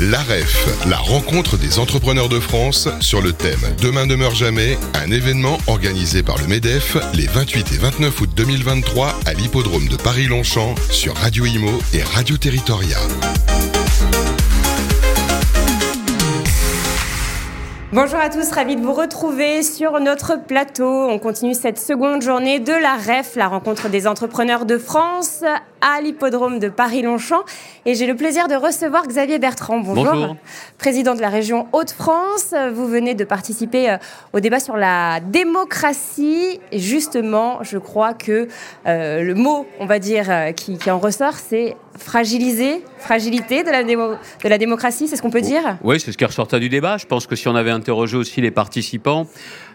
l'AREF, 0.00 0.66
la 0.88 0.98
rencontre 0.98 1.56
des 1.56 1.78
entrepreneurs 1.78 2.28
de 2.28 2.40
France 2.40 2.88
sur 3.00 3.20
le 3.20 3.32
thème 3.32 3.60
Demain 3.80 4.06
ne 4.06 4.14
meurt 4.14 4.34
jamais, 4.34 4.78
un 4.94 5.10
événement 5.10 5.58
organisé 5.66 6.22
par 6.22 6.38
le 6.38 6.46
MEDEF 6.46 6.96
les 7.14 7.26
28 7.26 7.72
et 7.72 7.78
29 7.78 8.20
août 8.20 8.30
2023 8.36 9.20
à 9.26 9.34
l'hippodrome 9.34 9.88
de 9.88 9.96
Paris-Longchamp 9.96 10.74
sur 10.90 11.14
Radio 11.16 11.46
Imo 11.46 11.78
et 11.92 12.02
Radio 12.02 12.36
Territoria. 12.36 12.98
Bonjour 17.96 18.18
à 18.18 18.28
tous, 18.28 18.50
ravi 18.50 18.76
de 18.76 18.82
vous 18.82 18.92
retrouver 18.92 19.62
sur 19.62 19.98
notre 20.00 20.38
plateau. 20.38 21.08
On 21.08 21.18
continue 21.18 21.54
cette 21.54 21.78
seconde 21.78 22.20
journée 22.20 22.60
de 22.60 22.74
la 22.74 22.92
REF, 22.92 23.36
la 23.36 23.48
rencontre 23.48 23.88
des 23.88 24.06
entrepreneurs 24.06 24.66
de 24.66 24.76
France, 24.76 25.42
à 25.80 26.02
l'hippodrome 26.02 26.58
de 26.58 26.68
Paris-Longchamp. 26.68 27.42
Et 27.86 27.94
j'ai 27.94 28.06
le 28.06 28.14
plaisir 28.14 28.48
de 28.48 28.54
recevoir 28.54 29.06
Xavier 29.06 29.38
Bertrand. 29.38 29.78
Bonjour. 29.78 30.36
Président 30.76 31.14
de 31.14 31.22
la 31.22 31.30
région 31.30 31.68
Hauts-de-France. 31.72 32.52
Vous 32.74 32.86
venez 32.86 33.14
de 33.14 33.24
participer 33.24 33.90
euh, 33.90 33.96
au 34.34 34.40
débat 34.40 34.60
sur 34.60 34.76
la 34.76 35.20
démocratie. 35.20 36.60
Et 36.72 36.78
justement, 36.78 37.60
je 37.62 37.78
crois 37.78 38.12
que 38.12 38.46
euh, 38.86 39.22
le 39.22 39.34
mot, 39.34 39.66
on 39.80 39.86
va 39.86 39.98
dire, 40.00 40.26
euh, 40.28 40.52
qui, 40.52 40.78
en 40.90 40.98
ressort, 40.98 41.34
c'est 41.34 41.76
fragiliser, 41.98 42.82
fragilité 42.98 43.62
de 43.62 43.70
la, 44.48 44.58
démocratie, 44.58 45.08
c'est 45.08 45.16
ce 45.16 45.22
qu'on 45.22 45.30
peut 45.30 45.40
dire? 45.40 45.78
Oui, 45.82 46.00
c'est 46.00 46.12
ce 46.12 46.18
qui 46.18 46.24
ressortait 46.24 46.60
du 46.60 46.68
débat. 46.68 46.96
Je 46.96 47.06
pense 47.06 47.26
que 47.26 47.36
si 47.36 47.48
on 47.48 47.54
avait 47.54 47.70
interrogé 47.70 48.16
aussi 48.16 48.40
les 48.40 48.50
participants, 48.50 49.26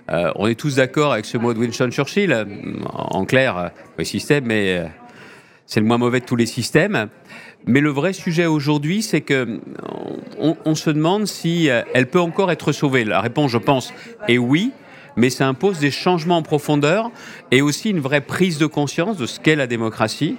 on 0.10 0.48
est 0.48 0.56
tous 0.56 0.76
d'accord 0.76 1.14
avec 1.14 1.26
ce 1.26 1.38
mot 1.38 1.54
de 1.54 1.60
Winston 1.60 1.90
Churchill. 1.90 2.46
En 2.86 3.26
clair, 3.26 3.72
le 3.98 4.04
système, 4.04 4.46
mais 4.46 4.84
c'est 5.66 5.80
le 5.80 5.86
moins 5.86 5.98
mauvais 5.98 6.20
de 6.20 6.26
tous 6.26 6.36
les 6.36 6.46
systèmes. 6.46 7.08
Mais 7.66 7.80
le 7.80 7.92
vrai 7.92 8.12
sujet 8.12 8.46
aujourd'hui, 8.46 9.02
c'est 9.02 9.22
que 9.22 9.62
on, 10.38 10.76
se 10.76 10.90
demande 10.90 11.28
si 11.28 11.70
euh, 11.70 11.84
elle 11.94 12.08
peut 12.08 12.20
encore 12.20 12.52
être 12.52 12.72
sauvée. 12.72 13.06
La 13.06 13.22
réponse, 13.22 13.52
je 13.52 13.58
pense, 13.58 13.94
est 14.28 14.38
oui. 14.38 14.72
Mais 15.16 15.30
ça 15.30 15.48
impose 15.48 15.80
des 15.80 15.92
changements 15.92 16.38
en 16.38 16.42
profondeur 16.42 17.12
et 17.52 17.62
aussi 17.62 17.90
une 17.90 18.00
vraie 18.00 18.22
prise 18.22 18.58
de 18.58 18.66
conscience 18.66 19.18
de 19.18 19.26
ce 19.26 19.40
qu'est 19.40 19.58
la 19.58 19.68
démocratie, 19.68 20.38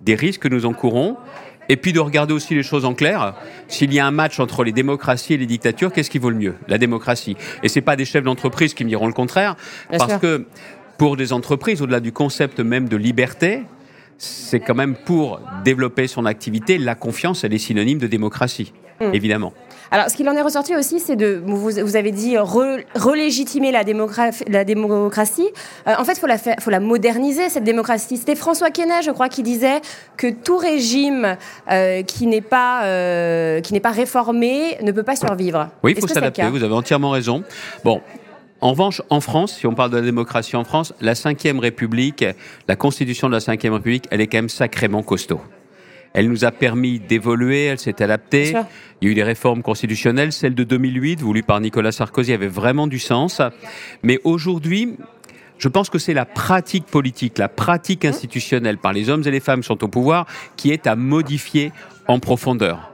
des 0.00 0.14
risques 0.14 0.42
que 0.42 0.48
nous 0.48 0.66
encourons, 0.66 1.16
et 1.68 1.76
puis 1.76 1.92
de 1.92 2.00
regarder 2.00 2.34
aussi 2.34 2.54
les 2.54 2.64
choses 2.64 2.84
en 2.84 2.94
clair. 2.94 3.34
S'il 3.68 3.94
y 3.94 4.00
a 4.00 4.06
un 4.06 4.10
match 4.10 4.40
entre 4.40 4.64
les 4.64 4.72
démocraties 4.72 5.34
et 5.34 5.36
les 5.36 5.46
dictatures, 5.46 5.92
qu'est-ce 5.92 6.10
qui 6.10 6.18
vaut 6.18 6.30
le 6.30 6.36
mieux? 6.36 6.56
La 6.66 6.78
démocratie. 6.78 7.36
Et 7.62 7.68
c'est 7.68 7.80
pas 7.80 7.94
des 7.94 8.04
chefs 8.04 8.24
d'entreprise 8.24 8.74
qui 8.74 8.84
me 8.84 8.88
diront 8.88 9.06
le 9.06 9.12
contraire, 9.12 9.56
parce 9.96 10.18
que 10.18 10.46
pour 10.98 11.16
des 11.16 11.32
entreprises, 11.32 11.80
au-delà 11.80 12.00
du 12.00 12.12
concept 12.12 12.60
même 12.60 12.88
de 12.88 12.96
liberté, 12.96 13.62
c'est 14.18 14.60
quand 14.60 14.74
même 14.74 14.96
pour 14.96 15.40
développer 15.64 16.08
son 16.08 16.26
activité, 16.26 16.76
la 16.76 16.94
confiance, 16.94 17.42
elle 17.44 17.54
est 17.54 17.58
synonyme 17.58 17.98
de 17.98 18.06
démocratie, 18.06 18.72
hmm. 19.00 19.14
évidemment. 19.14 19.54
Alors, 19.92 20.08
ce 20.08 20.16
qu'il 20.16 20.28
en 20.28 20.34
est 20.34 20.42
ressorti 20.42 20.76
aussi, 20.76 21.00
c'est 21.00 21.16
de, 21.16 21.42
vous, 21.44 21.96
avez 21.96 22.12
dit, 22.12 22.38
relégitimer 22.38 23.72
la, 23.72 23.82
la 24.48 24.64
démocratie. 24.64 25.48
Euh, 25.86 25.94
en 25.98 26.04
fait, 26.04 26.12
il 26.12 26.20
faut 26.20 26.26
la, 26.28 26.38
faut 26.38 26.70
la 26.70 26.80
moderniser, 26.80 27.48
cette 27.48 27.64
démocratie. 27.64 28.16
C'était 28.16 28.36
François 28.36 28.70
Quesnay, 28.70 29.02
je 29.02 29.10
crois, 29.10 29.28
qui 29.28 29.42
disait 29.42 29.80
que 30.16 30.28
tout 30.28 30.58
régime 30.58 31.36
euh, 31.70 32.02
qui 32.02 32.26
n'est 32.28 32.40
pas, 32.40 32.84
euh, 32.84 33.60
qui 33.60 33.72
n'est 33.72 33.80
pas 33.80 33.90
réformé 33.90 34.78
ne 34.82 34.92
peut 34.92 35.02
pas 35.02 35.16
survivre. 35.16 35.68
Oui, 35.82 35.94
il 35.96 36.00
faut 36.00 36.06
s'adapter, 36.06 36.48
vous 36.48 36.62
avez 36.62 36.74
entièrement 36.74 37.10
raison. 37.10 37.42
Bon, 37.84 38.00
en 38.60 38.70
revanche, 38.70 39.02
en 39.10 39.20
France, 39.20 39.56
si 39.58 39.66
on 39.66 39.74
parle 39.74 39.90
de 39.90 39.96
la 39.96 40.02
démocratie 40.02 40.54
en 40.54 40.64
France, 40.64 40.94
la 41.00 41.14
Ve 41.14 41.58
République, 41.58 42.24
la 42.68 42.76
constitution 42.76 43.28
de 43.28 43.32
la 43.32 43.38
Ve 43.38 43.72
République, 43.72 44.06
elle 44.10 44.20
est 44.20 44.26
quand 44.28 44.38
même 44.38 44.48
sacrément 44.48 45.02
costaud. 45.02 45.40
Elle 46.12 46.28
nous 46.28 46.44
a 46.44 46.50
permis 46.50 46.98
d'évoluer, 46.98 47.66
elle 47.66 47.78
s'est 47.78 48.02
adaptée. 48.02 48.52
Il 49.00 49.06
y 49.06 49.08
a 49.08 49.12
eu 49.12 49.14
des 49.14 49.22
réformes 49.22 49.62
constitutionnelles. 49.62 50.32
Celle 50.32 50.54
de 50.54 50.64
2008, 50.64 51.20
voulue 51.20 51.42
par 51.42 51.60
Nicolas 51.60 51.92
Sarkozy, 51.92 52.32
avait 52.32 52.48
vraiment 52.48 52.86
du 52.86 52.98
sens. 52.98 53.40
Mais 54.02 54.18
aujourd'hui, 54.24 54.96
je 55.58 55.68
pense 55.68 55.90
que 55.90 55.98
c'est 55.98 56.14
la 56.14 56.24
pratique 56.24 56.86
politique, 56.86 57.38
la 57.38 57.48
pratique 57.48 58.04
institutionnelle 58.04 58.78
par 58.78 58.92
les 58.92 59.08
hommes 59.10 59.22
et 59.26 59.30
les 59.30 59.40
femmes 59.40 59.60
qui 59.60 59.66
sont 59.66 59.84
au 59.84 59.88
pouvoir 59.88 60.26
qui 60.56 60.70
est 60.70 60.86
à 60.86 60.96
modifier 60.96 61.70
en 62.08 62.18
profondeur 62.18 62.89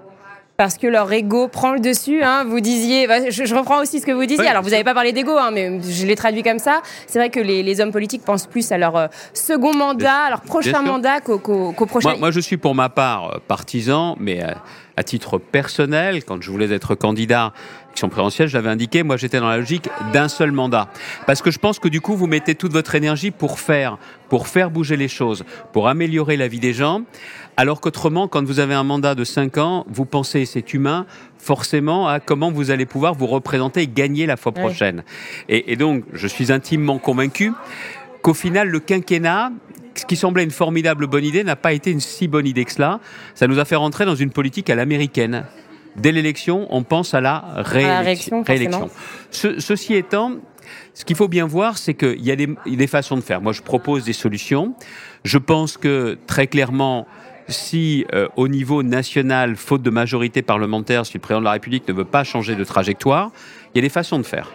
parce 0.57 0.79
que 0.79 0.87
leur 0.87 1.13
ego 1.13 1.49
prend 1.49 1.73
le 1.73 1.81
dessus. 1.81 2.23
Hein. 2.23 2.45
Vous 2.47 2.61
disiez, 2.61 3.07
bah, 3.07 3.31
je, 3.31 3.55
reprends 3.55 3.81
aussi 3.81 4.01
ce 4.01 4.07
que 4.07 4.13
vous 4.13 4.27
disiez. 4.27 4.47
Alors, 4.47 4.63
vous 4.63 4.71
n'avez 4.71 4.85
pas 4.85 4.95
parlé 4.95 5.13
d'ego, 5.13 5.37
hein, 5.39 5.51
mais 5.53 5.81
je 5.83 6.07
l'ai 6.07 6.17
traduit 6.17 6.43
comme 6.43 6.59
ça. 6.59 6.83
C'est 7.07 7.19
vrai 7.19 7.31
que 7.31 7.41
les, 7.41 7.81
hommes 7.81 7.93
politiques 7.93 8.23
pensent 8.25 8.47
plus 8.47 8.73
à 8.73 8.79
leur 8.79 8.97
euh, 8.97 9.07
second 9.35 9.75
mandat, 9.75 10.25
à 10.27 10.31
leur 10.31 10.41
prochain 10.41 10.81
mandat 10.81 11.21
qu'au 11.21 11.39
prochain. 11.87 12.17
Moi, 12.19 12.31
je 12.31 12.41
suis 12.41 12.57
pour 12.57 12.75
ma 12.75 12.89
part 12.89 13.31
euh, 13.31 13.39
partisan, 13.47 14.17
mais 14.19 14.43
euh, 14.43 14.53
à 14.97 15.03
titre 15.03 15.39
personnel, 15.39 16.25
quand 16.25 16.41
je 16.43 16.51
voulais 16.51 16.73
être 16.73 16.95
candidat 16.95 17.53
élection 17.89 18.09
présidentielle, 18.11 18.49
j'avais 18.49 18.69
indiqué, 18.69 19.03
moi 19.03 19.17
j'étais 19.17 19.41
dans 19.41 19.49
la 19.49 19.57
logique 19.57 19.89
d'un 20.13 20.29
seul 20.29 20.53
mandat. 20.53 20.89
Parce 21.27 21.41
que 21.41 21.51
je 21.51 21.59
pense 21.59 21.79
que 21.79 21.89
du 21.89 22.03
coup, 22.03 22.15
vous 22.15 22.27
mettez 22.27 22.55
toute 22.55 22.73
votre 22.73 22.95
énergie 22.95 23.31
pour 23.31 23.59
faire, 23.59 23.97
pour 24.29 24.49
faire 24.49 24.71
bouger 24.71 24.97
les 24.97 25.09
choses, 25.09 25.45
pour 25.73 25.89
améliorer 25.89 26.37
la 26.37 26.47
vie 26.47 26.61
des 26.61 26.75
gens. 26.75 27.03
Alors 27.57 27.81
qu'autrement, 27.81 28.29
quand 28.29 28.45
vous 28.45 28.61
avez 28.61 28.75
un 28.75 28.85
mandat 28.85 29.15
de 29.15 29.25
5 29.25 29.57
ans, 29.57 29.87
vous 29.89 30.05
pensez, 30.05 30.45
c'est 30.45 30.75
humain, 30.75 31.07
forcément 31.39 32.07
à 32.07 32.21
comment 32.21 32.51
vous 32.51 32.71
allez 32.71 32.85
pouvoir 32.85 33.15
vous 33.15 33.27
représenter 33.27 33.83
et 33.83 33.89
gagner 33.89 34.27
la 34.27 34.37
fois 34.37 34.53
prochaine. 34.53 35.03
Et, 35.49 35.73
et 35.73 35.77
donc, 35.77 36.05
je 36.13 36.27
suis 36.27 36.53
intimement 36.53 36.99
convaincu 36.99 37.53
qu'au 38.21 38.35
final, 38.35 38.69
le 38.69 38.81
quinquennat, 38.81 39.53
ce 40.01 40.07
qui 40.07 40.17
semblait 40.17 40.45
une 40.45 40.51
formidable 40.51 41.07
bonne 41.07 41.25
idée, 41.25 41.45
n'a 41.45 41.57
pas 41.57 41.73
été 41.73 41.91
une 41.91 42.01
si 42.01 42.29
bonne 42.29 42.47
idée 42.47 42.65
que 42.65 42.73
cela. 42.73 43.01
Ça 43.35 43.47
nous 43.47 43.59
a 43.59 43.65
fait 43.65 43.77
rentrer 43.77 44.05
dans 44.05 44.15
une 44.15 44.31
politique 44.31 44.71
à 44.71 44.75
l'américaine. 44.75 45.45
Dès 45.97 46.13
l'élection, 46.13 46.67
on 46.71 46.83
pense 46.83 47.15
à 47.15 47.21
la 47.21 47.45
réélection. 47.57 48.45
ceci 49.31 49.95
étant, 49.95 50.33
ce 50.95 51.05
qu'il 51.05 51.17
faut 51.17 51.29
bien 51.29 51.47
voir, 51.47 51.79
c'est 51.79 51.95
qu'il 51.95 52.25
y 52.25 52.31
a 52.31 52.37
des, 52.37 52.49
des, 52.67 52.87
façons 52.87 53.17
de 53.17 53.23
faire. 53.23 53.41
Moi, 53.41 53.53
je 53.53 53.63
propose 53.63 54.05
des 54.05 54.13
solutions. 54.13 54.75
Je 55.25 55.39
pense 55.39 55.79
que 55.79 56.19
très 56.27 56.47
clairement, 56.49 57.07
si 57.49 58.05
euh, 58.13 58.29
au 58.37 58.49
niveau 58.49 58.83
national, 58.83 59.57
faute 59.57 59.83
de 59.83 59.91
majorité 59.91 60.43
parlementaire, 60.43 61.07
si 61.07 61.15
le 61.15 61.21
président 61.21 61.41
de 61.41 61.45
la 61.45 61.53
République 61.53 61.87
ne 61.89 61.93
veut 61.93 62.05
pas 62.05 62.25
changer 62.25 62.57
de 62.57 62.65
trajectoire, 62.65 63.31
il 63.75 63.79
y 63.79 63.81
a 63.81 63.83
des 63.83 63.89
façons 63.89 64.19
de 64.19 64.25
faire. 64.25 64.53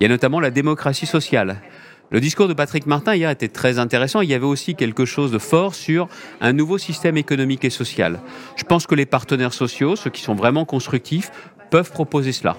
Il 0.00 0.04
y 0.04 0.06
a 0.06 0.08
notamment 0.08 0.40
la 0.40 0.50
démocratie 0.50 1.06
sociale. 1.06 1.62
Le 2.10 2.20
discours 2.20 2.46
de 2.46 2.54
Patrick 2.54 2.86
Martin 2.86 3.16
hier 3.16 3.30
était 3.30 3.48
très 3.48 3.80
intéressant. 3.80 4.20
Il 4.20 4.30
y 4.30 4.34
avait 4.34 4.46
aussi 4.46 4.76
quelque 4.76 5.04
chose 5.04 5.32
de 5.32 5.38
fort 5.38 5.74
sur 5.74 6.08
un 6.40 6.52
nouveau 6.52 6.78
système 6.78 7.16
économique 7.16 7.64
et 7.64 7.70
social. 7.70 8.20
Je 8.54 8.62
pense 8.62 8.86
que 8.86 8.94
les 8.94 9.06
partenaires 9.06 9.52
sociaux, 9.52 9.96
ceux 9.96 10.10
qui 10.10 10.22
sont 10.22 10.36
vraiment 10.36 10.64
constructifs, 10.64 11.32
peuvent 11.70 11.90
proposer 11.90 12.30
cela. 12.30 12.56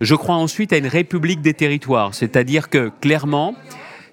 Je 0.00 0.14
crois 0.14 0.36
ensuite 0.36 0.72
à 0.72 0.78
une 0.78 0.86
république 0.86 1.42
des 1.42 1.52
territoires, 1.52 2.14
c'est-à-dire 2.14 2.70
que 2.70 2.90
clairement, 3.02 3.54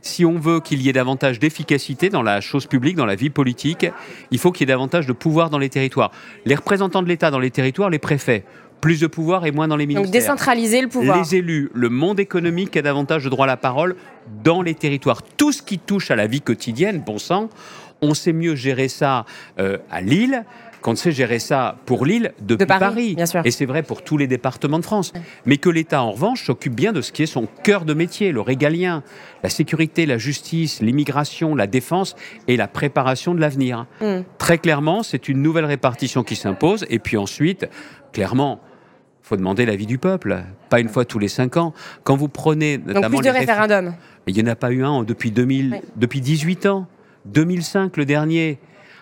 si 0.01 0.25
on 0.25 0.37
veut 0.37 0.59
qu'il 0.59 0.81
y 0.81 0.89
ait 0.89 0.93
davantage 0.93 1.39
d'efficacité 1.39 2.09
dans 2.09 2.21
la 2.21 2.41
chose 2.41 2.65
publique, 2.65 2.97
dans 2.97 3.05
la 3.05 3.15
vie 3.15 3.29
politique, 3.29 3.87
il 4.31 4.37
faut 4.37 4.51
qu'il 4.51 4.67
y 4.67 4.69
ait 4.69 4.73
davantage 4.73 5.07
de 5.07 5.13
pouvoir 5.13 5.49
dans 5.49 5.59
les 5.59 5.69
territoires. 5.69 6.11
Les 6.45 6.55
représentants 6.55 7.01
de 7.01 7.07
l'État 7.07 7.31
dans 7.31 7.39
les 7.39 7.51
territoires, 7.51 7.89
les 7.89 7.99
préfets, 7.99 8.43
plus 8.81 8.99
de 8.99 9.07
pouvoir 9.07 9.45
et 9.45 9.51
moins 9.51 9.67
dans 9.67 9.75
les 9.75 9.85
ministères. 9.85 10.05
Donc 10.05 10.13
décentraliser 10.13 10.81
le 10.81 10.87
pouvoir. 10.87 11.17
Les 11.17 11.35
élus, 11.35 11.69
le 11.73 11.89
monde 11.89 12.19
économique 12.19 12.75
a 12.77 12.81
davantage 12.81 13.23
de 13.23 13.29
droit 13.29 13.45
à 13.45 13.47
la 13.47 13.57
parole 13.57 13.95
dans 14.43 14.61
les 14.61 14.75
territoires. 14.75 15.21
Tout 15.23 15.51
ce 15.51 15.61
qui 15.61 15.79
touche 15.79 16.11
à 16.11 16.15
la 16.15 16.27
vie 16.27 16.41
quotidienne, 16.41 17.03
bon 17.05 17.17
sang, 17.17 17.49
on 18.01 18.13
sait 18.13 18.33
mieux 18.33 18.55
gérer 18.55 18.87
ça 18.89 19.25
euh, 19.59 19.77
à 19.89 20.01
Lille 20.01 20.43
qu'on 20.81 20.95
sait 20.95 21.11
gérer 21.11 21.39
ça 21.39 21.77
pour 21.85 22.05
Lille 22.05 22.33
depuis 22.39 22.65
de 22.65 22.65
Paris. 22.65 23.15
Bien 23.15 23.25
sûr. 23.25 23.41
Et 23.43 23.51
c'est 23.51 23.65
vrai 23.65 23.83
pour 23.83 24.03
tous 24.03 24.17
les 24.17 24.27
départements 24.27 24.79
de 24.79 24.85
France. 24.85 25.11
Mais 25.45 25.57
que 25.57 25.69
l'État, 25.69 26.01
en 26.01 26.11
revanche, 26.11 26.45
s'occupe 26.45 26.75
bien 26.75 26.93
de 26.93 27.01
ce 27.01 27.11
qui 27.11 27.23
est 27.23 27.27
son 27.27 27.47
cœur 27.63 27.85
de 27.85 27.93
métier, 27.93 28.31
le 28.31 28.41
régalien, 28.41 29.03
la 29.43 29.49
sécurité, 29.49 30.05
la 30.05 30.17
justice, 30.17 30.81
l'immigration, 30.81 31.55
la 31.55 31.67
défense 31.67 32.15
et 32.47 32.57
la 32.57 32.67
préparation 32.67 33.33
de 33.33 33.41
l'avenir. 33.41 33.85
Mm. 34.01 34.19
Très 34.37 34.57
clairement, 34.57 35.03
c'est 35.03 35.27
une 35.27 35.41
nouvelle 35.41 35.65
répartition 35.65 36.23
qui 36.23 36.35
s'impose. 36.35 36.85
Et 36.89 36.99
puis 36.99 37.17
ensuite, 37.17 37.67
clairement, 38.13 38.61
faut 39.27 39.35
demander 39.35 39.65
l'avis 39.65 39.85
du 39.85 39.97
peuple, 39.97 40.41
pas 40.69 40.79
une 40.79 40.87
fois 40.87 41.03
tous 41.03 41.19
les 41.19 41.27
cinq 41.27 41.57
ans. 41.57 41.73
Quand 42.03 42.15
vous 42.15 42.29
prenez 42.29 42.77
notamment 42.77 43.09
Donc 43.09 43.23
plus 43.23 43.29
de 43.29 43.37
référendums. 43.37 43.93
Il 44.25 44.33
n'y 44.33 44.41
en 44.41 44.47
a 44.47 44.55
pas 44.55 44.71
eu 44.71 44.83
un 44.83 45.03
depuis 45.03 45.31
2000, 45.31 45.81
depuis 45.97 46.21
18 46.21 46.65
ans. 46.65 46.87
2005 47.25 47.97
le 47.97 48.05
dernier. 48.05 48.57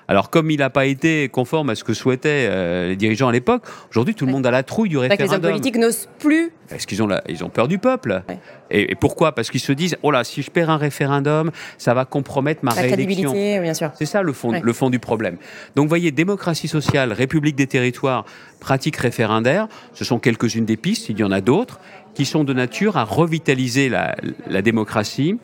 Alors, 0.07 0.29
comme 0.29 0.51
il 0.51 0.59
n'a 0.59 0.69
pas 0.69 0.85
été 0.85 1.29
conforme 1.29 1.69
à 1.69 1.75
ce 1.75 1.83
que 1.83 1.93
souhaitaient 1.93 2.47
euh, 2.49 2.89
les 2.89 2.95
dirigeants 2.95 3.27
à 3.27 3.31
l'époque, 3.31 3.63
aujourd'hui, 3.89 4.13
tout 4.13 4.25
le 4.25 4.31
monde 4.31 4.45
a 4.45 4.51
la 4.51 4.63
trouille 4.63 4.89
du 4.89 4.97
référendum. 4.97 5.27
les 5.27 5.35
hommes 5.35 5.51
politiques 5.51 5.77
n'osent 5.77 6.07
plus. 6.19 6.51
Est-ce 6.69 6.85
qu'ils 6.85 7.01
ont, 7.01 7.09
ils 7.27 7.43
ont 7.43 7.49
peur 7.49 7.67
du 7.67 7.77
peuple 7.77 8.23
et, 8.71 8.95
pourquoi? 8.95 9.33
Parce 9.33 9.51
qu'ils 9.51 9.59
se 9.59 9.71
disent 9.71 9.97
oh 10.03 10.11
là, 10.11 10.23
si 10.23 10.41
je 10.41 10.49
perds 10.49 10.69
un 10.69 10.77
référendum, 10.77 11.51
ça 11.77 11.93
va 11.93 12.05
compromettre 12.05 12.63
ma 12.63 12.73
la 12.73 12.81
réélection. 12.81 13.31
bien 13.31 13.73
sûr. 13.73 13.91
C'est 13.95 14.05
ça 14.05 14.21
le 14.21 14.33
fond, 14.33 14.51
le 14.51 14.73
fond 14.73 14.89
du 14.89 14.99
problème. 14.99 15.37
Donc, 15.75 15.85
vous 15.85 15.89
voyez, 15.89 16.11
démocratie 16.11 16.67
sociale, 16.67 17.13
République 17.13 17.55
des 17.55 17.67
territoires, 17.67 18.25
pratique 18.59 18.97
référendaire, 18.97 19.67
ce 19.93 20.03
sont 20.03 20.19
quelques-unes 20.19 20.65
des 20.65 20.77
pistes, 20.77 21.09
il 21.09 21.19
y 21.19 21.23
en 21.23 21.31
a 21.31 21.41
d'autres, 21.41 21.79
qui 22.13 22.25
sont 22.25 22.43
de 22.43 22.53
nature 22.53 22.97
à 22.97 23.03
revitaliser 23.03 23.89
la, 23.89 24.15
la 24.47 24.61
démocratie, 24.61 25.37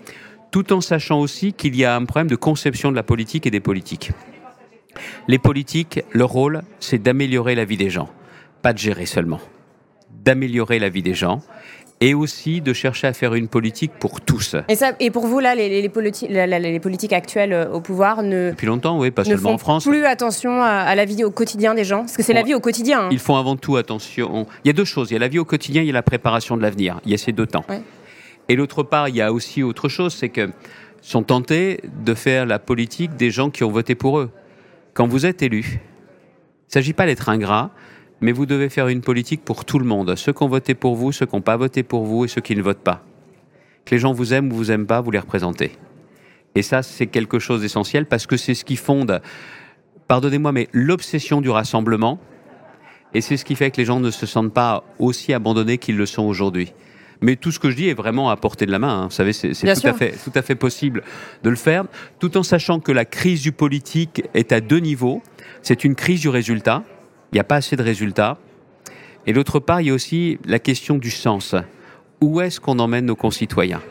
tout 0.51 0.73
en 0.73 0.81
sachant 0.81 1.19
aussi 1.19 1.53
qu'il 1.53 1.75
y 1.75 1.85
a 1.85 1.95
un 1.95 2.05
problème 2.05 2.29
de 2.29 2.35
conception 2.35 2.91
de 2.91 2.95
la 2.95 3.03
politique 3.03 3.45
et 3.45 3.51
des 3.51 3.59
politiques. 3.59 4.11
Les 5.27 5.39
politiques, 5.39 6.03
leur 6.11 6.29
rôle, 6.29 6.61
c'est 6.79 7.01
d'améliorer 7.01 7.55
la 7.55 7.65
vie 7.65 7.77
des 7.77 7.89
gens. 7.89 8.09
pas 8.61 8.73
de 8.73 8.77
gérer 8.77 9.05
seulement, 9.05 9.39
d'améliorer 10.23 10.77
la 10.77 10.89
vie 10.89 11.01
des 11.01 11.15
gens 11.15 11.41
et 12.01 12.15
aussi 12.15 12.61
de 12.61 12.73
chercher 12.73 13.07
à 13.07 13.13
faire 13.13 13.35
une 13.35 13.47
politique 13.47 13.91
pour 13.99 14.21
tous. 14.21 14.55
Et, 14.67 14.75
ça, 14.75 14.93
et 14.99 15.11
pour 15.11 15.27
vous, 15.27 15.39
là, 15.39 15.53
les, 15.53 15.69
les, 15.69 15.81
les 15.81 16.79
politiques 16.79 17.13
actuelles 17.13 17.53
euh, 17.53 17.69
au 17.69 17.79
pouvoir 17.79 18.23
ne. 18.23 18.49
Depuis 18.49 18.65
longtemps, 18.65 18.99
oui, 18.99 19.11
pas 19.11 19.23
seulement 19.23 19.51
en 19.51 19.57
France. 19.59 19.83
plus 19.83 20.03
attention 20.05 20.63
à, 20.63 20.93
la 20.95 21.05
vie 21.05 21.23
au 21.23 21.29
quotidien 21.29 21.75
des 21.75 21.83
gens 21.83 21.99
Parce 21.99 22.17
que 22.17 22.23
c'est 22.23 22.33
la 22.33 22.41
vie 22.41 22.55
au 22.55 22.59
quotidien. 22.59 23.01
Hein. 23.01 23.09
Ils 23.11 23.19
font 23.19 23.37
avant 23.37 23.55
tout 23.55 23.77
attention. 23.77 24.47
Il 24.65 24.67
y 24.67 24.71
a 24.71 24.73
deux 24.73 24.85
choses. 24.85 25.11
Il 25.11 25.13
y 25.13 25.17
a 25.17 25.19
la 25.19 25.27
vie 25.27 25.39
au 25.39 25.45
quotidien, 25.45 25.83
il 25.83 25.87
y 25.87 25.91
a 25.91 25.93
la 25.93 26.01
préparation 26.01 26.57
de 26.57 26.63
l'avenir. 26.63 26.99
Il 27.05 27.11
y 27.11 27.13
a 27.13 27.17
ces 27.17 27.31
deux 27.31 27.45
temps. 27.45 27.65
Et 28.49 28.55
l'autre 28.55 28.81
part, 28.81 29.07
il 29.07 29.15
y 29.15 29.21
a 29.21 29.31
aussi 29.31 29.61
autre 29.61 29.87
chose, 29.87 30.13
c'est 30.13 30.29
que 30.29 30.49
sont 31.03 31.23
tentés 31.23 31.79
de 32.03 32.13
faire 32.13 32.45
la 32.45 32.59
politique 32.59 33.15
des 33.15 33.31
gens 33.31 33.49
qui 33.49 33.63
ont 33.63 33.71
voté 33.71 33.95
pour 33.95 34.19
eux. 34.19 34.29
Quand 34.93 35.07
vous 35.07 35.25
êtes 35.25 35.41
élu, 35.41 35.59
il 35.59 35.75
ne 35.75 36.73
s'agit 36.73 36.93
pas 36.93 37.05
d'être 37.05 37.29
ingrat, 37.29 37.71
mais 38.19 38.31
vous 38.31 38.45
devez 38.45 38.69
faire 38.69 38.89
une 38.89 39.01
politique 39.01 39.43
pour 39.43 39.63
tout 39.63 39.79
le 39.79 39.85
monde, 39.85 40.15
ceux 40.15 40.33
qui 40.33 40.43
ont 40.43 40.49
voté 40.49 40.75
pour 40.75 40.95
vous, 40.95 41.11
ceux 41.11 41.25
qui 41.25 41.35
n'ont 41.35 41.41
pas 41.41 41.57
voté 41.57 41.81
pour 41.83 42.05
vous 42.05 42.25
et 42.25 42.27
ceux 42.27 42.41
qui 42.41 42.55
ne 42.55 42.61
votent 42.61 42.83
pas. 42.83 43.03
Que 43.85 43.95
les 43.95 43.99
gens 43.99 44.11
vous 44.11 44.33
aiment 44.33 44.51
ou 44.51 44.55
vous 44.55 44.71
aiment 44.71 44.85
pas, 44.85 44.99
vous 45.01 45.11
les 45.11 45.19
représentez. 45.19 45.71
Et 46.55 46.61
ça, 46.61 46.83
c'est 46.83 47.07
quelque 47.07 47.39
chose 47.39 47.61
d'essentiel 47.61 48.05
parce 48.05 48.27
que 48.27 48.35
c'est 48.35 48.53
ce 48.53 48.65
qui 48.65 48.75
fonde, 48.75 49.21
pardonnez-moi, 50.07 50.51
mais 50.51 50.67
l'obsession 50.73 51.39
du 51.39 51.49
rassemblement. 51.49 52.19
Et 53.13 53.21
c'est 53.21 53.37
ce 53.37 53.45
qui 53.45 53.55
fait 53.55 53.71
que 53.71 53.77
les 53.77 53.85
gens 53.85 53.99
ne 54.01 54.11
se 54.11 54.25
sentent 54.25 54.53
pas 54.53 54.83
aussi 54.99 55.33
abandonnés 55.33 55.77
qu'ils 55.77 55.97
le 55.97 56.05
sont 56.05 56.23
aujourd'hui. 56.23 56.73
Mais 57.21 57.35
tout 57.35 57.51
ce 57.51 57.59
que 57.59 57.69
je 57.69 57.75
dis 57.75 57.87
est 57.87 57.93
vraiment 57.93 58.29
à 58.31 58.37
portée 58.37 58.65
de 58.65 58.71
la 58.71 58.79
main. 58.79 59.03
Hein. 59.03 59.05
Vous 59.05 59.11
savez, 59.11 59.31
c'est 59.31 59.51
tout 59.51 59.87
à, 59.87 59.93
fait, 59.93 60.15
tout 60.23 60.31
à 60.33 60.41
fait 60.41 60.55
possible 60.55 61.03
de 61.43 61.49
le 61.49 61.55
faire, 61.55 61.85
tout 62.19 62.35
en 62.35 62.43
sachant 62.43 62.79
que 62.79 62.91
la 62.91 63.05
crise 63.05 63.41
du 63.41 63.51
politique 63.51 64.23
est 64.33 64.51
à 64.51 64.59
deux 64.59 64.79
niveaux. 64.79 65.21
C'est 65.61 65.83
une 65.83 65.95
crise 65.95 66.21
du 66.21 66.29
résultat, 66.29 66.83
il 67.31 67.35
n'y 67.35 67.39
a 67.39 67.43
pas 67.43 67.57
assez 67.57 67.75
de 67.75 67.83
résultats. 67.83 68.37
Et 69.27 69.33
d'autre 69.33 69.59
part, 69.59 69.81
il 69.81 69.87
y 69.87 69.89
a 69.91 69.93
aussi 69.93 70.39
la 70.45 70.57
question 70.57 70.97
du 70.97 71.11
sens. 71.11 71.55
Où 72.21 72.41
est-ce 72.41 72.59
qu'on 72.59 72.79
emmène 72.79 73.05
nos 73.05 73.15
concitoyens? 73.15 73.81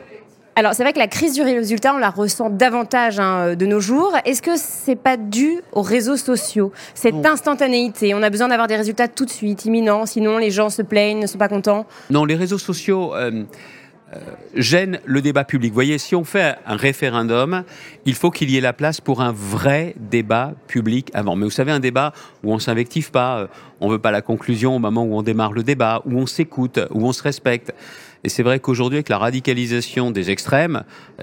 Alors 0.60 0.74
c'est 0.74 0.82
vrai 0.82 0.92
que 0.92 0.98
la 0.98 1.08
crise 1.08 1.32
du 1.32 1.40
résultat, 1.40 1.94
on 1.94 1.98
la 1.98 2.10
ressent 2.10 2.50
davantage 2.50 3.18
hein, 3.18 3.54
de 3.54 3.64
nos 3.64 3.80
jours. 3.80 4.12
Est-ce 4.26 4.42
que 4.42 4.56
c'est 4.56 4.94
pas 4.94 5.16
dû 5.16 5.62
aux 5.72 5.80
réseaux 5.80 6.18
sociaux, 6.18 6.70
cette 6.92 7.24
instantanéité? 7.24 8.12
On 8.12 8.22
a 8.22 8.28
besoin 8.28 8.48
d'avoir 8.48 8.68
des 8.68 8.76
résultats 8.76 9.08
tout 9.08 9.24
de 9.24 9.30
suite, 9.30 9.64
imminents, 9.64 10.04
sinon 10.04 10.36
les 10.36 10.50
gens 10.50 10.68
se 10.68 10.82
plaignent, 10.82 11.20
ne 11.20 11.26
sont 11.26 11.38
pas 11.38 11.48
contents. 11.48 11.86
Non, 12.10 12.26
les 12.26 12.34
réseaux 12.34 12.58
sociaux. 12.58 13.14
Euh, 13.14 13.30
euh, 13.30 13.44
gêne 14.54 15.00
le 15.04 15.22
débat 15.22 15.44
public. 15.44 15.70
Vous 15.70 15.74
voyez, 15.74 15.98
si 15.98 16.14
on 16.14 16.24
fait 16.24 16.56
un 16.66 16.76
référendum, 16.76 17.64
il 18.06 18.14
faut 18.14 18.30
qu'il 18.30 18.50
y 18.50 18.56
ait 18.56 18.60
la 18.60 18.72
place 18.72 19.00
pour 19.00 19.20
un 19.20 19.32
vrai 19.32 19.94
débat 19.98 20.54
public 20.66 21.10
avant. 21.14 21.36
Mais 21.36 21.44
vous 21.44 21.50
savez, 21.50 21.72
un 21.72 21.80
débat 21.80 22.12
où 22.42 22.52
on 22.52 22.58
s'invective 22.58 23.10
pas, 23.10 23.38
euh, 23.38 23.46
on 23.80 23.88
veut 23.88 23.98
pas 23.98 24.10
la 24.10 24.22
conclusion 24.22 24.76
au 24.76 24.78
moment 24.78 25.04
où 25.04 25.16
on 25.16 25.22
démarre 25.22 25.52
le 25.52 25.62
débat, 25.62 26.02
où 26.06 26.18
on 26.18 26.26
s'écoute, 26.26 26.80
où 26.90 27.06
on 27.06 27.12
se 27.12 27.22
respecte. 27.22 27.72
Et 28.22 28.28
c'est 28.28 28.42
vrai 28.42 28.60
qu'aujourd'hui, 28.60 28.98
avec 28.98 29.08
la 29.08 29.18
radicalisation 29.18 30.10
des 30.10 30.30
extrêmes, 30.30 30.82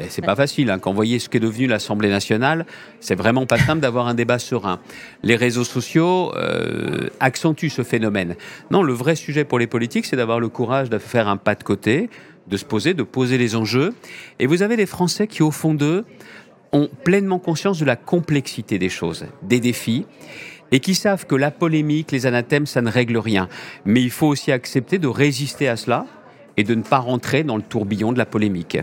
c'est 0.09 0.25
pas 0.25 0.35
facile. 0.35 0.71
Hein. 0.71 0.79
Quand 0.79 0.89
vous 0.89 0.95
voyez 0.95 1.19
ce 1.19 1.29
qu'est 1.29 1.39
devenu 1.39 1.67
l'Assemblée 1.67 2.09
nationale, 2.09 2.65
c'est 2.99 3.15
vraiment 3.15 3.45
pas 3.45 3.59
simple 3.59 3.81
d'avoir 3.81 4.07
un 4.07 4.15
débat 4.15 4.39
serein. 4.39 4.79
Les 5.21 5.35
réseaux 5.35 5.63
sociaux 5.63 6.33
euh, 6.35 7.09
accentuent 7.19 7.69
ce 7.69 7.83
phénomène. 7.83 8.35
Non, 8.71 8.81
le 8.81 8.93
vrai 8.93 9.15
sujet 9.15 9.43
pour 9.43 9.59
les 9.59 9.67
politiques, 9.67 10.05
c'est 10.05 10.15
d'avoir 10.15 10.39
le 10.39 10.49
courage 10.49 10.89
de 10.89 10.97
faire 10.97 11.27
un 11.27 11.37
pas 11.37 11.53
de 11.53 11.63
côté, 11.63 12.09
de 12.49 12.57
se 12.57 12.65
poser, 12.65 12.93
de 12.93 13.03
poser 13.03 13.37
les 13.37 13.55
enjeux. 13.55 13.93
Et 14.39 14.47
vous 14.47 14.61
avez 14.61 14.77
des 14.77 14.85
Français 14.85 15.27
qui, 15.27 15.43
au 15.43 15.51
fond 15.51 15.73
d'eux, 15.73 16.05
ont 16.71 16.89
pleinement 17.03 17.39
conscience 17.39 17.79
de 17.79 17.85
la 17.85 17.95
complexité 17.95 18.79
des 18.79 18.89
choses, 18.89 19.25
des 19.41 19.59
défis, 19.59 20.05
et 20.71 20.79
qui 20.79 20.95
savent 20.95 21.25
que 21.25 21.35
la 21.35 21.51
polémique, 21.51 22.11
les 22.11 22.25
anathèmes, 22.25 22.65
ça 22.65 22.81
ne 22.81 22.89
règle 22.89 23.17
rien. 23.17 23.47
Mais 23.85 24.01
il 24.01 24.11
faut 24.11 24.27
aussi 24.27 24.51
accepter 24.51 24.99
de 24.99 25.07
résister 25.07 25.67
à 25.67 25.77
cela 25.77 26.05
et 26.57 26.63
de 26.63 26.75
ne 26.75 26.81
pas 26.81 26.97
rentrer 26.97 27.43
dans 27.43 27.55
le 27.55 27.63
tourbillon 27.63 28.11
de 28.11 28.17
la 28.17 28.25
polémique. 28.25 28.77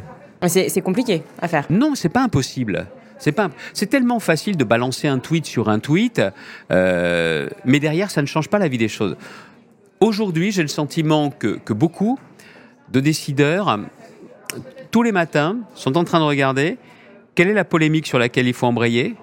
C'est 0.47 0.83
compliqué 0.83 1.23
à 1.41 1.49
faire. 1.49 1.67
Non, 1.71 1.95
c'est 1.95 2.09
pas 2.09 2.23
impossible. 2.23 2.87
C'est 3.19 3.33
pas, 3.33 3.51
c'est 3.73 3.87
tellement 3.87 4.19
facile 4.21 4.57
de 4.57 4.65
balancer 4.65 5.09
un 5.09 5.19
tweet 5.19 5.47
sur 5.47 5.69
un 5.69 5.79
tweet, 5.79 6.21
euh, 6.71 7.49
mais 7.65 7.81
derrière, 7.81 8.11
ça 8.11 8.21
ne 8.21 8.27
change 8.27 8.49
pas 8.49 8.59
la 8.59 8.69
vie 8.69 8.77
des 8.77 8.89
choses. 8.89 9.17
Aujourd'hui, 10.01 10.53
j'ai 10.53 10.63
le 10.63 10.69
sentiment 10.69 11.31
que, 11.31 11.59
que 11.65 11.73
beaucoup 11.73 12.19
de 12.91 13.01
décideurs, 13.01 13.79
tous 14.91 15.03
les 15.03 15.13
matins, 15.13 15.59
sont 15.75 15.97
en 15.97 16.05
train 16.05 16.21
de 16.21 16.25
regarder 16.25 16.79
quelle 17.35 17.49
est 17.49 17.55
la 17.55 17.65
polémique 17.65 18.07
sur 18.07 18.19
laquelle 18.19 18.47
il 18.47 18.55
faut 18.55 18.67
embrayer, 18.67 19.17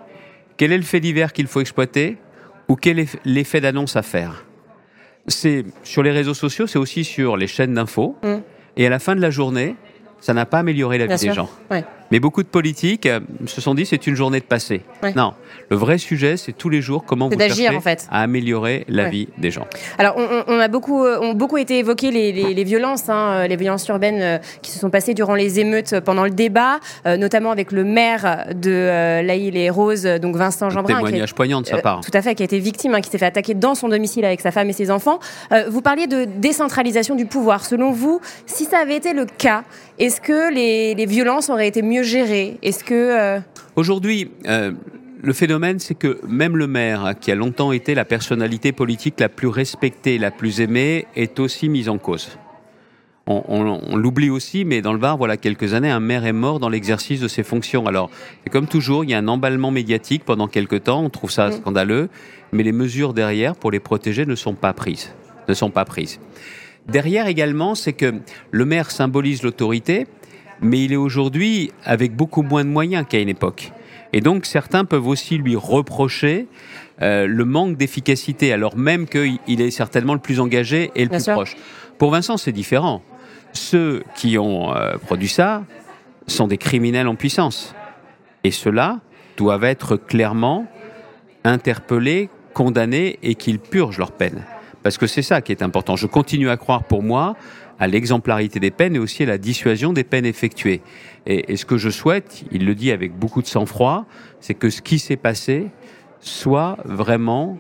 quel 0.58 0.72
est 0.72 0.78
le 0.78 0.84
fait 0.84 1.00
divers 1.00 1.34
qu'il 1.34 1.48
faut 1.48 1.62
exploiter, 1.62 2.18
ou 2.68 2.76
quel 2.76 3.00
est 3.00 3.18
l'effet 3.26 3.62
d'annonce 3.62 3.96
à 3.96 4.02
faire. 4.02 4.46
C'est 5.28 5.66
sur 5.84 6.04
les 6.04 6.12
réseaux 6.12 6.34
sociaux, 6.34 6.68
c'est 6.68 6.80
aussi 6.80 7.04
sur 7.04 7.38
les 7.38 7.48
chaînes 7.48 7.74
d'infos. 7.74 8.18
Mmh. 8.24 8.36
Et 8.78 8.88
à 8.88 8.90
la 8.90 9.00
fin 9.00 9.16
de 9.16 9.22
la 9.22 9.30
journée, 9.30 9.76
ça 10.20 10.34
n'a 10.34 10.46
pas 10.46 10.60
amélioré 10.60 10.98
la 10.98 11.08
vie 11.08 11.28
des 11.28 11.34
gens. 11.34 11.50
Mais 12.12 12.20
beaucoup 12.20 12.44
de 12.44 12.48
politiques 12.48 13.06
euh, 13.06 13.22
se 13.48 13.62
sont 13.62 13.74
dit 13.74 13.86
c'est 13.86 14.06
une 14.06 14.16
journée 14.16 14.40
de 14.40 14.46
passé. 14.46 14.82
Non, 15.16 15.34
le 15.70 15.78
vrai 15.78 15.98
sujet 15.98 16.36
c'est 16.36 16.52
tous 16.52 16.70
les 16.70 16.82
jours 16.82 17.06
comment 17.06 17.30
vous 17.30 17.40
cherchez 17.40 17.70
en 17.70 17.80
fait. 17.80 18.06
à 18.12 18.22
améliorer 18.22 18.86
la 18.90 19.10
vie 19.10 19.30
des 19.38 19.50
gens. 19.50 19.66
Alors 19.98 20.16
on, 20.18 20.60
a 20.60 20.68
beaucoup, 20.68 21.04
euh, 21.04 21.20
ont 21.22 21.34
beaucoup 21.34 21.58
été 21.58 21.80
évoquées 21.80 22.12
les, 22.12 22.64
violences, 22.64 23.10
hein, 23.10 23.32
euh, 23.32 23.48
les 23.48 23.56
violences 23.56 23.88
urbaines 23.88 24.42
qui 24.62 24.72
se 24.72 24.80
sont 24.80 24.90
passées 24.90 25.14
durant 25.14 25.36
les 25.36 25.60
émeutes 25.60 26.00
pendant 26.02 26.26
le 26.26 26.30
débat, 26.30 26.80
notamment 27.06 27.52
avec 27.52 27.72
le 27.72 27.84
maire 27.84 28.48
de 28.54 29.22
l'Aïle 29.22 29.56
et 29.56 29.70
Rose, 29.70 30.04
donc 30.04 30.36
Vincent 30.36 30.70
Jeanbrun. 30.70 30.96
Un 30.96 30.98
témoignage 30.98 31.34
poignant 31.34 31.62
de 31.62 31.68
sa 31.68 31.78
part. 31.78 32.02
tout 32.02 32.12
à 32.14 32.22
fait, 32.22 32.36
qui 32.36 32.44
a 32.44 32.46
été 32.46 32.60
victime, 32.60 32.94
hein, 32.96 33.02
qui 33.02 33.10
s'est 33.10 33.18
fait 33.18 33.26
attaquer 33.26 33.54
dans 33.54 33.76
son 33.76 33.88
domicile 33.88 34.26
avec 34.26 34.42
sa 34.42 34.52
femme 34.52 34.70
et 34.70 34.74
ses 34.74 34.92
enfants. 34.92 35.20
vous 35.70 35.82
parliez 35.82 36.08
de 36.08 36.26
décentralisation 36.26 37.16
du 37.16 37.26
pouvoir. 37.26 37.66
Selon 37.66 37.92
vous, 37.92 38.20
si 38.46 38.66
ça 38.66 38.80
avait 38.80 38.98
été 38.98 39.14
le 39.14 39.26
cas, 39.26 39.64
est-ce 40.00 40.20
que 40.20 40.54
les, 40.54 40.96
les 40.96 41.06
violences 41.06 41.50
auraient 41.50 41.68
été 41.68 41.82
mieux 41.82 42.01
gérer? 42.04 42.58
Est-ce 42.62 42.84
que 42.84 42.94
euh, 42.94 43.40
aujourd'hui 43.76 44.32
euh, 44.48 44.72
le 45.24 45.34
phénomène, 45.34 45.80
c'est 45.80 45.96
que 45.96 46.20
même 46.28 46.58
le 46.58 46.68
maire, 46.68 47.14
qui 47.20 47.32
a 47.32 47.36
longtemps 47.36 47.72
été 47.72 47.94
la 47.94 48.06
personnalité 48.06 48.72
politique 48.72 49.20
la 49.20 49.30
plus 49.30 49.48
respectée, 49.48 50.18
la 50.18 50.32
plus 50.32 50.62
aimée, 50.62 51.06
est 51.16 51.40
aussi 51.40 51.70
mis 51.70 51.90
en 51.90 51.98
cause. 51.98 52.38
On, 53.28 53.96
l'oublie 53.96 54.30
aussi, 54.30 54.66
mais 54.66 54.82
dans 54.82 54.94
le 54.94 55.00
Var, 55.00 55.16
voilà 55.16 55.38
quelques 55.38 55.74
années, 55.74 55.92
un 55.92 56.00
maire 56.00 56.26
est 56.26 56.34
mort 56.34 56.60
dans 56.60 56.70
l'exercice 56.70 57.22
de 57.22 57.28
ses 57.28 57.44
fonctions. 57.44 57.86
Alors, 57.86 58.10
comme 58.52 58.68
toujours, 58.68 59.04
il 59.04 59.12
y 59.12 59.14
a 59.14 59.20
un 59.20 59.28
emballement 59.28 59.72
médiatique 59.72 60.26
pendant 60.26 60.48
quelques 60.48 60.84
temps, 60.84 61.04
on 61.04 61.10
trouve 61.10 61.32
ça 61.32 61.50
mm. 61.50 61.52
scandaleux, 61.54 62.10
mais 62.52 62.64
les 62.64 62.72
mesures 62.72 63.14
derrière 63.14 63.56
pour 63.56 63.72
les 63.72 63.80
protéger 63.80 64.26
ne 64.26 64.36
sont 64.36 64.56
pas 64.56 64.74
prises. 64.74 65.14
Ne 65.48 65.54
sont 65.54 65.70
pas 65.70 65.86
prises. 65.86 66.20
Derrière 66.88 67.28
également, 67.28 67.76
c'est 67.76 67.94
que 67.94 68.16
le 68.50 68.66
maire 68.66 68.90
symbolise 68.90 69.44
l'autorité, 69.44 70.08
mais 70.62 70.84
il 70.84 70.94
est 70.94 70.98
aujourd'hui 70.98 71.72
avec 71.84 72.16
beaucoup 72.16 72.44
moins 72.44 72.64
de 72.64 72.70
moyens 72.70 73.06
qu'à 73.08 73.20
une 73.20 73.30
époque. 73.30 73.72
Et 74.14 74.22
donc 74.22 74.46
certains 74.46 74.86
peuvent 74.86 75.08
aussi 75.08 75.38
lui 75.38 75.56
reprocher 75.56 76.48
euh, 77.02 77.26
le 77.28 77.46
manque 77.46 77.78
d'efficacité, 77.78 78.54
alors 78.54 78.78
même 78.78 79.08
qu'il 79.08 79.40
est 79.48 79.72
certainement 79.72 80.14
le 80.14 80.20
plus 80.20 80.40
engagé 80.40 80.92
et 80.96 81.04
le 81.04 81.10
plus 81.10 81.26
proche. 81.26 81.56
Pour 81.98 82.12
Vincent, 82.12 82.38
c'est 82.38 82.52
différent. 82.52 83.02
Ceux 83.54 84.04
qui 84.16 84.38
ont 84.38 84.76
euh, 84.76 84.98
produit 84.98 85.28
ça 85.28 85.64
sont 86.28 86.48
des 86.48 86.58
criminels 86.58 87.08
en 87.08 87.16
puissance. 87.16 87.74
Et 88.44 88.52
ceux-là 88.52 89.00
doivent 89.38 89.64
être 89.64 89.98
clairement 89.98 90.66
interpellés, 91.44 92.30
condamnés 92.54 93.18
et 93.24 93.36
qu'ils 93.36 93.60
purgent 93.60 93.98
leur 93.98 94.12
peine. 94.12 94.44
Parce 94.84 94.98
que 94.98 95.08
c'est 95.08 95.22
ça 95.22 95.42
qui 95.42 95.52
est 95.52 95.62
important. 95.62 95.96
Je 95.96 96.08
continue 96.08 96.50
à 96.50 96.58
croire 96.58 96.84
pour 96.84 97.04
moi 97.04 97.36
à 97.82 97.88
l'exemplarité 97.88 98.60
des 98.60 98.70
peines 98.70 98.96
et 98.96 99.00
aussi 99.00 99.24
à 99.24 99.26
la 99.26 99.40
dissuasion 99.40 99.92
des 99.92 100.04
peines 100.04 100.28
effectuées. 100.28 100.82
Et, 101.26 101.58
ce 101.58 101.66
que 101.66 101.78
je 101.78 101.90
souhaite, 101.90 102.44
il 102.52 102.64
le 102.64 102.76
dit 102.76 102.92
avec 102.92 103.12
beaucoup 103.12 103.42
de 103.42 103.48
sang-froid, 103.48 104.06
c'est 104.40 104.54
que 104.54 104.70
ce 104.70 104.84
qui 104.84 105.00
s'est 105.00 105.18
passé 105.18 105.66
soit 106.20 106.78
vraiment 106.86 107.58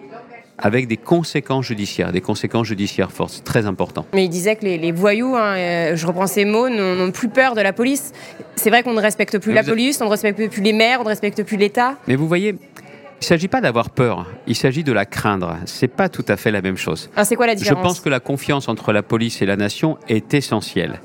avec 0.59 0.87
des 0.87 0.97
conséquences 0.97 1.65
judiciaires, 1.65 2.11
des 2.11 2.21
conséquences 2.21 2.67
judiciaires 2.67 3.11
fortes. 3.11 3.31
C'est 3.31 3.43
très 3.43 3.65
important. 3.65 4.05
Mais 4.13 4.25
il 4.25 4.29
disait 4.29 4.55
que 4.55 4.63
les, 4.63 4.91
voyous, 4.91 5.35
hein, 5.35 5.55
euh, 5.57 5.95
je 5.95 6.05
reprends 6.05 6.27
ces 6.27 6.45
mots, 6.45 6.69
n'ont 6.69 7.11
plus 7.11 7.29
peur 7.29 7.55
de 7.55 7.61
la 7.61 7.73
police. 7.73 8.11
C'est 8.55 8.69
vrai 8.69 8.83
qu'on 8.83 8.93
ne 8.93 9.01
respecte 9.01 9.39
plus 9.39 9.53
la 9.53 9.63
police, 9.63 9.99
on 10.01 10.05
ne 10.05 10.11
respecte 10.11 10.51
plus 10.51 10.61
les 10.61 10.73
maires, 10.73 10.99
on 10.99 11.03
ne 11.03 11.09
respecte 11.09 11.41
plus 11.41 11.57
l'État. 11.57 11.95
Mais 12.07 12.15
vous 12.15 12.27
voyez, 12.27 12.53
il 13.21 13.25
ne 13.25 13.27
s'agit 13.27 13.47
pas 13.47 13.61
d'avoir 13.61 13.91
peur, 13.91 14.25
il 14.47 14.55
s'agit 14.55 14.83
de 14.83 14.91
la 14.91 15.05
craindre. 15.05 15.55
C'est 15.65 15.87
pas 15.87 16.09
tout 16.09 16.25
à 16.27 16.37
fait 16.37 16.49
la 16.49 16.63
même 16.63 16.75
chose. 16.75 17.11
Ah, 17.15 17.23
c'est 17.23 17.35
quoi 17.35 17.45
la 17.45 17.53
différence 17.53 17.79
Je 17.79 17.87
pense 17.87 17.99
que 17.99 18.09
la 18.09 18.19
confiance 18.19 18.67
entre 18.67 18.91
la 18.91 19.03
police 19.03 19.43
et 19.43 19.45
la 19.45 19.55
nation 19.55 19.99
est 20.09 20.33
essentielle. 20.33 21.01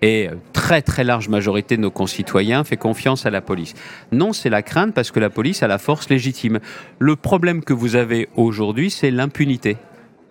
Et 0.00 0.28
très 0.52 0.82
très 0.82 1.02
large 1.02 1.28
majorité 1.28 1.76
de 1.76 1.82
nos 1.82 1.90
concitoyens 1.90 2.62
fait 2.62 2.76
confiance 2.76 3.26
à 3.26 3.30
la 3.30 3.40
police. 3.40 3.74
Non, 4.12 4.32
c'est 4.32 4.50
la 4.50 4.62
crainte 4.62 4.94
parce 4.94 5.10
que 5.10 5.18
la 5.18 5.30
police 5.30 5.64
a 5.64 5.66
la 5.66 5.78
force 5.78 6.08
légitime. 6.08 6.60
Le 7.00 7.16
problème 7.16 7.64
que 7.64 7.72
vous 7.72 7.96
avez 7.96 8.28
aujourd'hui, 8.36 8.90
c'est 8.90 9.10
l'impunité. 9.10 9.78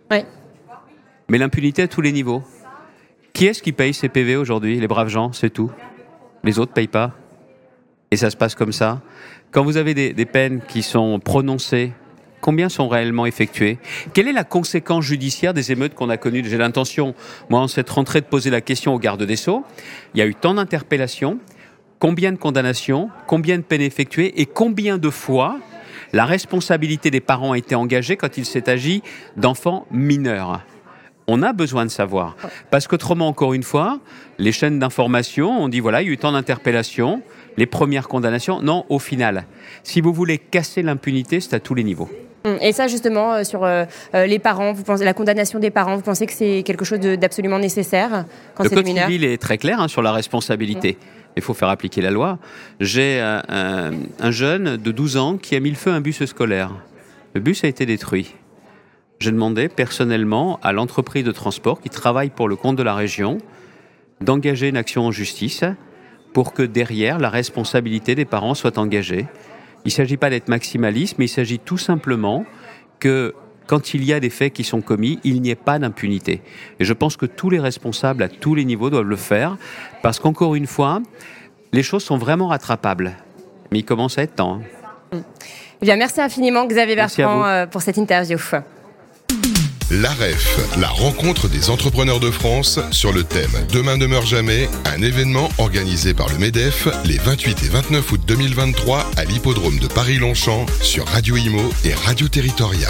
Oui. 0.10 0.20
Mais 1.28 1.38
l'impunité 1.38 1.82
à 1.82 1.88
tous 1.90 2.00
les 2.00 2.14
niveaux. 2.14 2.42
Qui 3.34 3.48
est-ce 3.48 3.62
qui 3.62 3.74
paye 3.74 3.94
ces 3.94 4.08
PV 4.08 4.38
aujourd'hui 4.38 4.80
Les 4.80 4.88
braves 4.88 5.10
gens, 5.10 5.34
c'est 5.34 5.50
tout. 5.50 5.72
Les 6.46 6.58
autres 6.58 6.72
payent 6.72 6.88
pas. 6.88 7.12
Et 8.12 8.18
ça 8.18 8.30
se 8.30 8.38
passe 8.38 8.56
comme 8.56 8.72
ça. 8.72 9.02
Quand 9.52 9.64
vous 9.64 9.78
avez 9.78 9.94
des, 9.94 10.26
peines 10.26 10.62
qui 10.68 10.84
sont 10.84 11.20
prononcées 11.20 11.94
Combien 12.40 12.70
sont 12.70 12.88
réellement 12.88 13.26
effectués 13.26 13.80
Quelle 14.14 14.28
est 14.28 14.34
la 14.34 14.44
conséquence 14.44 15.04
judiciaire 15.04 15.56
des 15.56 15.72
émeutes 15.72 15.96
qu'on 15.96 16.10
a 16.10 16.18
connues? 16.18 16.44
J'ai 16.46 16.58
l'intention, 16.58 17.16
moi, 17.50 17.60
en 17.60 17.68
cette 17.68 17.90
rentrée, 17.90 18.22
de 18.22 18.28
poser 18.28 18.52
la 18.52 18.62
question 18.62 18.94
au 18.94 19.00
garde 19.00 19.24
des 19.24 19.36
Sceaux. 19.36 19.66
Il 20.14 20.20
y 20.20 20.22
a 20.22 20.28
eu 20.28 20.36
tant 20.36 20.54
d'interpellations, 20.54 21.40
combien 22.00 22.32
de 22.32 22.38
condamnations, 22.38 23.10
combien 23.26 23.58
de 23.58 23.64
peines 23.64 23.82
effectuées 23.82 24.40
et 24.40 24.46
combien 24.46 25.00
de 25.00 25.10
fois 25.10 25.60
la 26.14 26.26
responsabilité 26.26 27.10
des 27.10 27.22
parents 27.22 27.54
a 27.54 27.58
été 27.58 27.74
engagée 27.74 28.18
quand 28.18 28.38
il 28.38 28.46
s'est 28.46 28.70
agi 28.70 29.02
d'enfants 29.36 29.88
mineurs? 29.90 30.62
On 31.30 31.42
a 31.42 31.52
besoin 31.52 31.86
de 31.86 31.92
savoir. 31.92 32.38
Parce 32.72 32.88
qu'autrement, 32.88 33.28
encore 33.28 33.54
une 33.54 33.64
fois, 33.64 34.00
les 34.38 34.54
chaînes 34.54 34.80
d'information, 34.80 35.50
on 35.62 35.68
dit 35.68 35.82
voilà, 35.82 36.02
il 36.02 36.08
y 36.08 36.10
a 36.10 36.14
eu 36.14 36.18
tant 36.18 36.32
d'interpellations, 36.32 37.22
les 37.58 37.66
premières 37.66 38.08
condamnations. 38.08 38.62
Non, 38.62 38.86
au 38.90 39.00
final, 39.00 39.46
si 39.84 40.02
vous 40.02 40.14
voulez 40.14 40.38
casser 40.38 40.84
l'impunité, 40.84 41.40
c'est 41.40 41.56
à 41.56 41.60
tous 41.60 41.76
les 41.76 41.84
niveaux. 41.84 42.10
Hum, 42.46 42.58
et 42.62 42.72
ça, 42.72 42.88
justement, 42.88 43.34
euh, 43.34 43.44
sur 43.44 43.66
euh, 43.66 43.86
euh, 44.14 44.26
les 44.26 44.40
parents, 44.40 44.72
vous 44.72 44.84
pensez, 44.84 45.04
la 45.04 45.14
condamnation 45.14 45.60
des 45.60 45.72
parents, 45.72 45.96
vous 45.96 46.04
pensez 46.04 46.26
que 46.26 46.34
c'est 46.34 46.64
quelque 46.64 46.86
chose 46.86 47.00
d'absolument 47.00 47.60
nécessaire 47.60 48.26
quand 48.56 48.64
Le 48.64 48.70
code 48.70 48.88
civil 48.88 49.26
est 49.26 49.42
très 49.42 49.58
clair 49.58 49.82
hein, 49.82 49.88
sur 49.88 50.02
la 50.02 50.12
responsabilité. 50.12 50.98
Il 51.36 51.44
faut 51.44 51.54
faire 51.54 51.70
appliquer 51.70 52.02
la 52.02 52.10
loi. 52.10 52.40
J'ai 52.80 53.20
un, 53.20 53.92
un, 54.20 54.32
jeune 54.32 54.78
de 54.78 54.92
12 54.92 55.18
ans 55.18 55.38
qui 55.38 55.56
a 55.56 55.60
mis 55.60 55.70
le 55.70 55.76
feu 55.76 55.92
à 55.92 55.94
un 55.94 56.02
bus 56.02 56.26
scolaire. 56.26 56.72
Le 57.36 57.42
bus 57.42 57.64
a 57.64 57.68
été 57.68 57.86
détruit. 57.86 58.34
J'ai 59.20 59.32
demandé 59.32 59.68
personnellement 59.68 60.60
à 60.64 60.72
l'entreprise 60.74 61.24
de 61.24 61.32
transport 61.32 61.80
qui 61.80 61.90
travaille 61.90 62.32
pour 62.32 62.50
le 62.50 62.56
compte 62.56 62.76
de 62.76 62.82
la 62.82 62.96
région 62.96 63.38
d'engager 64.20 64.70
une 64.70 64.78
action 64.78 65.06
en 65.06 65.12
justice 65.12 65.64
pour 66.38 66.54
que 66.54 66.62
derrière 66.62 67.18
la 67.18 67.32
responsabilité 67.32 68.14
des 68.14 68.24
parents 68.24 68.54
soit 68.54 68.78
engagée. 68.78 69.26
Il 69.86 69.88
ne 69.88 69.90
s'agit 69.90 70.18
pas 70.18 70.30
d'être 70.30 70.50
maximaliste, 70.50 71.16
mais 71.18 71.26
il 71.26 71.30
s'agit 71.30 71.58
tout 71.58 71.80
simplement 71.80 72.46
que 73.00 73.34
quand 73.66 73.96
il 73.96 74.04
y 74.04 74.14
a 74.14 74.20
des 74.20 74.30
faits 74.30 74.54
qui 74.54 74.64
sont 74.64 74.82
commis, 74.82 75.20
il 75.24 75.42
n'y 75.42 75.50
ait 75.50 75.56
pas 75.56 75.80
d'impunité. 75.80 76.44
Et 76.80 76.86
je 76.86 76.94
pense 76.94 77.18
que 77.18 77.26
tous 77.26 77.50
les 77.50 77.60
responsables 77.60 78.22
à 78.22 78.30
tous 78.30 78.54
les 78.54 78.66
niveaux 78.66 78.92
doivent 78.92 79.10
le 79.10 79.16
faire, 79.16 79.58
parce 80.04 80.20
qu'encore 80.20 80.54
une 80.54 80.68
fois, 80.68 81.02
les 81.74 81.82
choses 81.82 82.04
sont 82.04 82.20
vraiment 82.20 82.50
rattrapables. 82.50 83.14
Mais 83.72 83.80
il 83.80 83.84
commence 83.84 84.20
à 84.20 84.22
être 84.22 84.36
temps. 84.36 84.62
Hein. 85.12 85.22
Eh 85.82 85.86
bien, 85.88 85.96
merci 85.96 86.22
infiniment 86.22 86.68
Xavier 86.68 86.96
Bertrand 86.96 87.48
euh, 87.48 87.66
pour 87.66 87.82
cette 87.82 87.98
interview. 87.98 88.38
L'AREF, 89.90 90.60
la 90.80 90.90
rencontre 90.90 91.48
des 91.48 91.70
entrepreneurs 91.70 92.20
de 92.20 92.30
France 92.30 92.80
sur 92.92 93.14
le 93.14 93.24
thème 93.24 93.52
Demain 93.72 93.96
ne 93.96 94.06
meurt 94.06 94.28
jamais, 94.28 94.70
un 94.86 95.02
événement 95.02 95.50
organisé 95.58 96.14
par 96.14 96.28
le 96.28 96.38
MEDEF 96.38 96.90
les 97.06 97.18
28 97.18 97.64
et 97.64 97.70
29 97.70 98.12
août 98.12 98.22
2023 98.28 99.10
à 99.16 99.24
l'hippodrome 99.24 99.80
de 99.80 99.88
Paris-Longchamp 99.88 100.66
sur 100.82 101.06
Radio 101.08 101.38
Imo 101.38 101.72
et 101.86 101.94
Radio 101.94 102.28
Territoria. 102.28 102.90